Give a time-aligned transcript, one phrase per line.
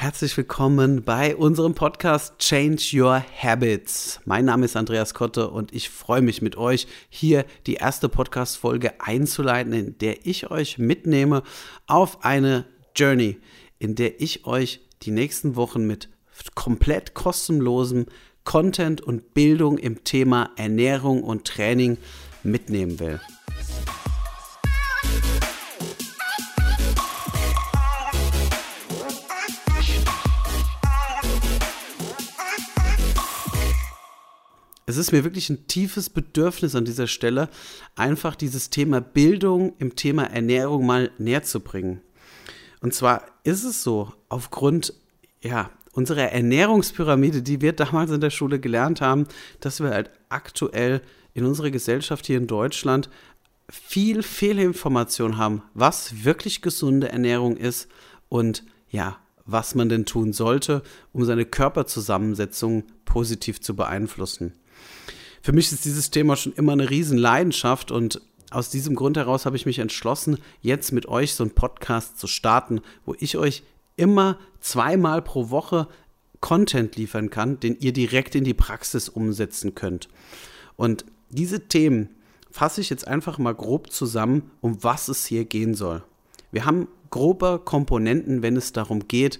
[0.00, 4.18] Herzlich willkommen bei unserem Podcast Change Your Habits.
[4.24, 8.98] Mein Name ist Andreas Kotte und ich freue mich mit euch hier die erste Podcast-Folge
[8.98, 11.42] einzuleiten, in der ich euch mitnehme
[11.86, 12.64] auf eine
[12.96, 13.36] Journey,
[13.78, 16.08] in der ich euch die nächsten Wochen mit
[16.54, 18.06] komplett kostenlosem
[18.44, 21.98] Content und Bildung im Thema Ernährung und Training
[22.42, 23.20] mitnehmen will.
[34.90, 37.48] Es ist mir wirklich ein tiefes Bedürfnis an dieser Stelle,
[37.94, 42.00] einfach dieses Thema Bildung im Thema Ernährung mal näher zu bringen.
[42.80, 44.92] Und zwar ist es so, aufgrund
[45.42, 49.28] ja, unserer Ernährungspyramide, die wir damals in der Schule gelernt haben,
[49.60, 51.02] dass wir halt aktuell
[51.34, 53.10] in unserer Gesellschaft hier in Deutschland
[53.70, 57.86] viel Fehlinformation haben, was wirklich gesunde Ernährung ist
[58.28, 64.54] und ja, was man denn tun sollte, um seine Körperzusammensetzung positiv zu beeinflussen
[65.42, 69.56] für mich ist dieses Thema schon immer eine Riesenleidenschaft und aus diesem Grund heraus habe
[69.56, 73.62] ich mich entschlossen, jetzt mit euch so einen Podcast zu starten, wo ich euch
[73.96, 75.86] immer zweimal pro Woche
[76.40, 80.08] Content liefern kann, den ihr direkt in die Praxis umsetzen könnt.
[80.76, 82.08] Und diese Themen
[82.50, 86.02] fasse ich jetzt einfach mal grob zusammen, um was es hier gehen soll.
[86.50, 89.38] Wir haben grobe Komponenten, wenn es darum geht,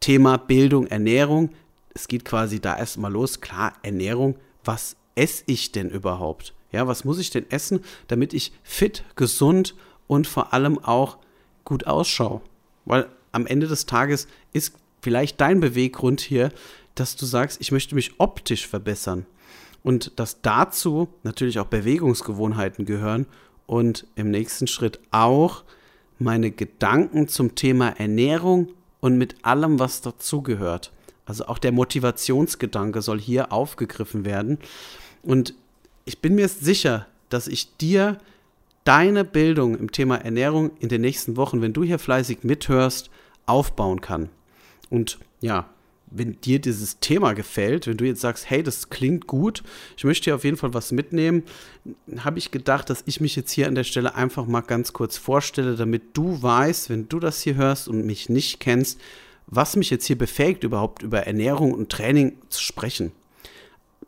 [0.00, 1.50] Thema Bildung, Ernährung.
[1.94, 3.40] Es geht quasi da erstmal los.
[3.40, 4.36] Klar, Ernährung,
[4.70, 6.54] was esse ich denn überhaupt?
[6.70, 9.74] Ja, was muss ich denn essen, damit ich fit, gesund
[10.06, 11.18] und vor allem auch
[11.64, 12.40] gut ausschaue?
[12.84, 16.52] Weil am Ende des Tages ist vielleicht dein Beweggrund hier,
[16.94, 19.26] dass du sagst, ich möchte mich optisch verbessern.
[19.82, 23.26] Und dass dazu natürlich auch Bewegungsgewohnheiten gehören
[23.66, 25.64] und im nächsten Schritt auch
[26.20, 28.68] meine Gedanken zum Thema Ernährung
[29.00, 30.92] und mit allem, was dazugehört.
[31.30, 34.58] Also auch der Motivationsgedanke soll hier aufgegriffen werden.
[35.22, 35.54] Und
[36.04, 38.18] ich bin mir sicher, dass ich dir
[38.82, 43.10] deine Bildung im Thema Ernährung in den nächsten Wochen, wenn du hier fleißig mithörst,
[43.46, 44.28] aufbauen kann.
[44.88, 45.70] Und ja,
[46.10, 49.62] wenn dir dieses Thema gefällt, wenn du jetzt sagst, hey, das klingt gut,
[49.96, 51.44] ich möchte hier auf jeden Fall was mitnehmen,
[52.18, 55.16] habe ich gedacht, dass ich mich jetzt hier an der Stelle einfach mal ganz kurz
[55.16, 59.00] vorstelle, damit du weißt, wenn du das hier hörst und mich nicht kennst,
[59.50, 63.12] was mich jetzt hier befähigt, überhaupt über Ernährung und Training zu sprechen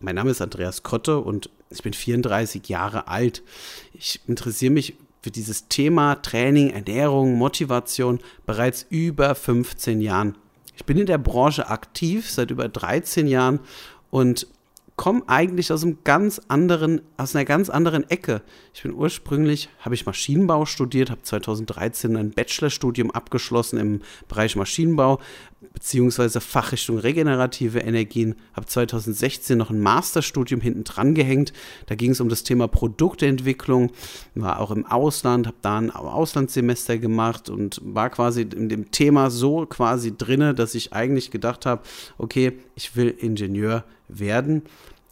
[0.00, 3.42] mein Name ist Andreas Krotte und ich bin 34 Jahre alt.
[3.92, 10.36] Ich interessiere mich für dieses Thema Training, Ernährung, Motivation bereits über 15 Jahren.
[10.76, 13.60] Ich bin in der Branche aktiv seit über 13 Jahren
[14.10, 14.46] und
[14.96, 18.40] komme eigentlich aus einem ganz anderen, aus einer ganz anderen Ecke.
[18.72, 25.20] Ich bin ursprünglich, habe ich Maschinenbau studiert, habe 2013 ein Bachelorstudium abgeschlossen im Bereich Maschinenbau,
[25.74, 31.52] beziehungsweise Fachrichtung regenerative Energien, habe 2016 noch ein Masterstudium hinten dran gehängt.
[31.84, 33.92] Da ging es um das Thema Produktentwicklung,
[34.34, 39.30] war auch im Ausland, habe da ein Auslandssemester gemacht und war quasi in dem Thema
[39.30, 41.82] so quasi drinne, dass ich eigentlich gedacht habe,
[42.16, 44.62] okay, ich will Ingenieur werden,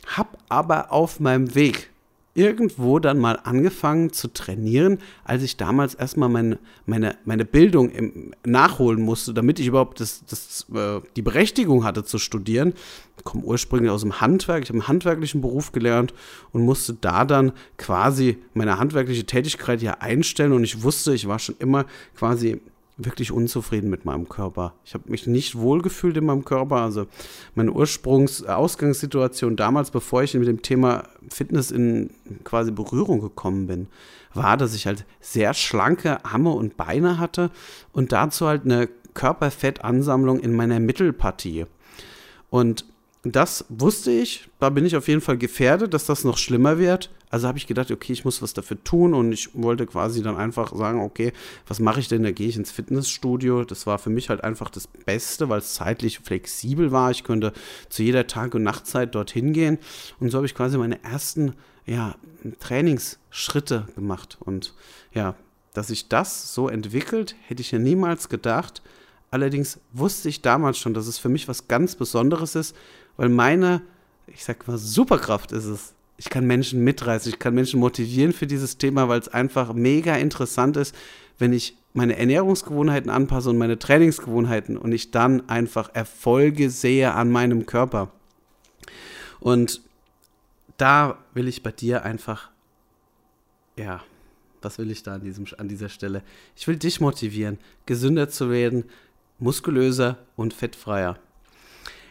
[0.06, 1.90] habe aber auf meinem Weg
[2.34, 8.32] irgendwo dann mal angefangen zu trainieren, als ich damals erstmal meine, meine, meine Bildung im,
[8.44, 12.74] nachholen musste, damit ich überhaupt das, das, äh, die Berechtigung hatte zu studieren.
[13.16, 16.12] Ich komme ursprünglich aus dem Handwerk, ich habe einen handwerklichen Beruf gelernt
[16.52, 21.38] und musste da dann quasi meine handwerkliche Tätigkeit ja einstellen und ich wusste, ich war
[21.38, 22.60] schon immer quasi
[22.96, 24.74] wirklich unzufrieden mit meinem Körper.
[24.84, 26.76] Ich habe mich nicht wohlgefühlt in meinem Körper.
[26.76, 27.06] Also
[27.54, 32.10] meine Ursprungs-Ausgangssituation damals, bevor ich mit dem Thema Fitness in
[32.44, 33.88] quasi Berührung gekommen bin,
[34.32, 37.50] war, dass ich halt sehr schlanke Arme und Beine hatte
[37.92, 41.66] und dazu halt eine Körperfettansammlung in meiner Mittelpartie.
[42.50, 42.84] Und
[43.24, 47.10] das wusste ich, da bin ich auf jeden Fall gefährdet, dass das noch schlimmer wird.
[47.30, 50.36] Also habe ich gedacht, okay, ich muss was dafür tun und ich wollte quasi dann
[50.36, 51.32] einfach sagen, okay,
[51.66, 52.22] was mache ich denn?
[52.22, 53.64] Da gehe ich ins Fitnessstudio.
[53.64, 57.10] Das war für mich halt einfach das Beste, weil es zeitlich flexibel war.
[57.10, 57.52] Ich könnte
[57.88, 59.78] zu jeder Tag- und Nachtzeit dorthin gehen.
[60.20, 61.54] Und so habe ich quasi meine ersten
[61.86, 62.16] ja,
[62.60, 64.36] Trainingsschritte gemacht.
[64.40, 64.74] Und
[65.12, 65.34] ja,
[65.72, 68.82] dass sich das so entwickelt, hätte ich ja niemals gedacht.
[69.34, 72.76] Allerdings wusste ich damals schon, dass es für mich was ganz Besonderes ist,
[73.16, 73.82] weil meine,
[74.28, 75.92] ich sag mal, Superkraft ist es.
[76.18, 80.14] Ich kann Menschen mitreißen, ich kann Menschen motivieren für dieses Thema, weil es einfach mega
[80.14, 80.94] interessant ist,
[81.36, 87.32] wenn ich meine Ernährungsgewohnheiten anpasse und meine Trainingsgewohnheiten und ich dann einfach Erfolge sehe an
[87.32, 88.12] meinem Körper.
[89.40, 89.80] Und
[90.76, 92.50] da will ich bei dir einfach,
[93.74, 94.00] ja,
[94.62, 96.22] was will ich da an, diesem, an dieser Stelle?
[96.54, 98.84] Ich will dich motivieren, gesünder zu werden,
[99.38, 101.18] muskulöser und fettfreier.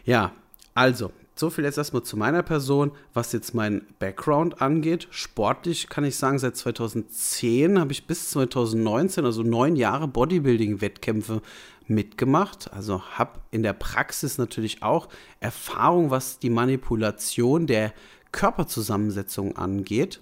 [0.04, 0.32] Ja,
[0.74, 5.08] also, so viel jetzt erstmal zu meiner Person, was jetzt mein Background angeht.
[5.10, 11.42] Sportlich kann ich sagen, seit 2010 habe ich bis 2019, also neun Jahre Bodybuilding-Wettkämpfe
[11.86, 12.72] mitgemacht.
[12.72, 15.08] Also habe in der Praxis natürlich auch
[15.40, 17.92] Erfahrung, was die Manipulation der
[18.30, 20.20] Körperzusammensetzung angeht.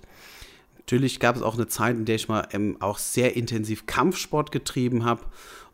[0.87, 4.53] Natürlich gab es auch eine Zeit, in der ich mal ähm, auch sehr intensiv Kampfsport
[4.53, 5.23] getrieben habe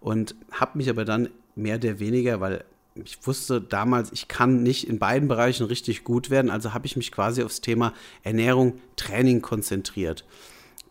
[0.01, 2.65] und habe mich aber dann mehr oder weniger, weil
[3.05, 6.97] ich wusste damals, ich kann nicht in beiden Bereichen richtig gut werden, also habe ich
[6.97, 10.25] mich quasi aufs Thema Ernährung, Training konzentriert.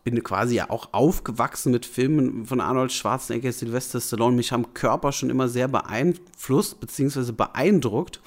[0.04, 4.36] Bin quasi ja auch aufgewachsen mit Filmen von Arnold Schwarzenegger, Sylvester Stallone.
[4.36, 7.32] Mich haben Körper schon immer sehr beeinflusst bzw.
[7.32, 8.20] beeindruckt,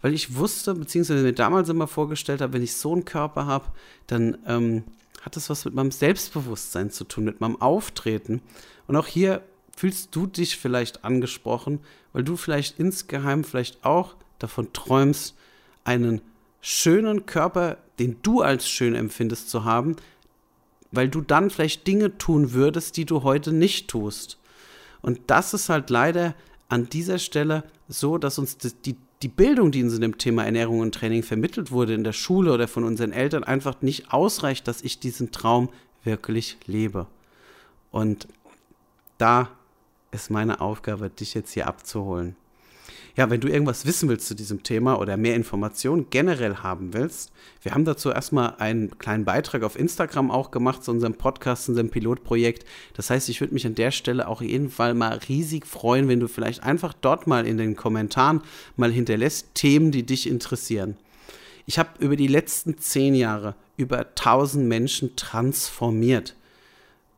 [0.00, 3.66] weil ich wusste, beziehungsweise mir damals immer vorgestellt habe, wenn ich so einen Körper habe,
[4.06, 4.84] dann ähm,
[5.22, 8.40] hat das was mit meinem Selbstbewusstsein zu tun, mit meinem Auftreten.
[8.86, 9.42] Und auch hier
[9.76, 11.80] fühlst du dich vielleicht angesprochen,
[12.12, 15.34] weil du vielleicht insgeheim vielleicht auch davon träumst,
[15.84, 16.20] einen
[16.60, 19.96] schönen Körper, den du als schön empfindest, zu haben,
[20.90, 24.38] weil du dann vielleicht Dinge tun würdest, die du heute nicht tust.
[25.02, 26.34] Und das ist halt leider
[26.68, 30.94] an dieser Stelle so, dass uns die, die Bildung, die in dem Thema Ernährung und
[30.94, 35.00] Training vermittelt wurde in der Schule oder von unseren Eltern, einfach nicht ausreicht, dass ich
[35.00, 35.70] diesen Traum
[36.04, 37.06] wirklich lebe.
[37.90, 38.28] Und
[39.18, 39.50] da
[40.12, 42.36] ist meine Aufgabe, dich jetzt hier abzuholen.
[43.18, 47.32] Ja, wenn du irgendwas wissen willst zu diesem Thema oder mehr Informationen generell haben willst,
[47.62, 51.90] wir haben dazu erstmal einen kleinen Beitrag auf Instagram auch gemacht zu unserem Podcast, unserem
[51.90, 52.64] Pilotprojekt.
[52.94, 56.20] Das heißt, ich würde mich an der Stelle auch jeden Fall mal riesig freuen, wenn
[56.20, 58.40] du vielleicht einfach dort mal in den Kommentaren
[58.76, 60.96] mal hinterlässt Themen, die dich interessieren.
[61.66, 66.36] Ich habe über die letzten zehn Jahre über 1000 Menschen transformiert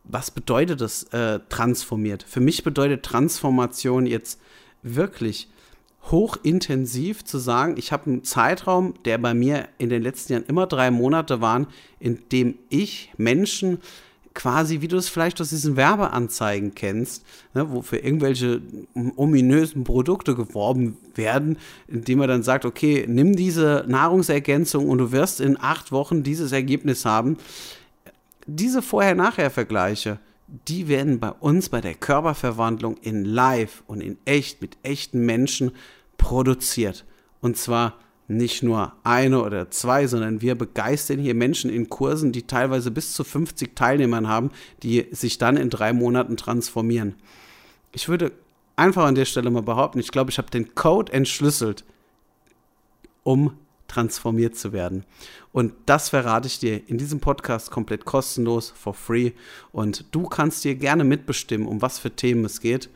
[0.04, 2.24] was bedeutet das äh, transformiert?
[2.26, 4.40] Für mich bedeutet Transformation jetzt
[4.82, 5.46] wirklich
[6.10, 10.66] hochintensiv zu sagen, ich habe einen Zeitraum, der bei mir in den letzten Jahren immer
[10.66, 11.66] drei Monate waren,
[11.98, 13.78] in dem ich Menschen
[14.34, 18.62] quasi, wie du es vielleicht aus diesen Werbeanzeigen kennst, ne, wo für irgendwelche
[19.16, 21.58] ominösen Produkte geworben werden,
[21.88, 26.52] indem man dann sagt, okay, nimm diese Nahrungsergänzung und du wirst in acht Wochen dieses
[26.52, 27.38] Ergebnis haben.
[28.46, 30.18] Diese Vorher-Nachher-Vergleiche,
[30.68, 35.72] die werden bei uns bei der Körperverwandlung in Live und in echt mit echten Menschen
[36.16, 37.04] produziert.
[37.40, 37.98] Und zwar
[38.28, 43.12] nicht nur eine oder zwei, sondern wir begeistern hier Menschen in Kursen, die teilweise bis
[43.12, 44.50] zu 50 Teilnehmern haben,
[44.82, 47.16] die sich dann in drei Monaten transformieren.
[47.92, 48.32] Ich würde
[48.76, 51.84] einfach an der Stelle mal behaupten, ich glaube, ich habe den Code entschlüsselt,
[53.24, 53.56] um
[53.90, 55.04] transformiert zu werden.
[55.52, 59.32] Und das verrate ich dir in diesem Podcast komplett kostenlos, for free.
[59.72, 62.88] Und du kannst dir gerne mitbestimmen, um was für Themen es geht.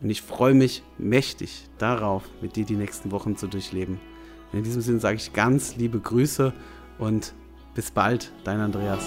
[0.00, 4.00] Und ich freue mich mächtig darauf, mit dir die nächsten Wochen zu durchleben.
[4.52, 6.52] in diesem Sinne sage ich ganz liebe Grüße
[6.98, 7.34] und
[7.74, 9.04] bis bald, dein Andreas.